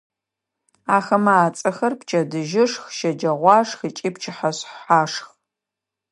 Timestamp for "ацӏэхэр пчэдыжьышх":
1.45-2.83